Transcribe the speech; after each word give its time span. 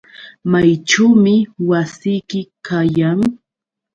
¿Mayćhuumi 0.51 1.35
wasiyki 1.69 2.41
kayan? 2.65 3.19